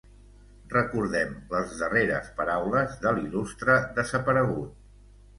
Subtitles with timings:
[0.69, 4.73] Recordem les darreres paraules de l'il·lustre desaparegut.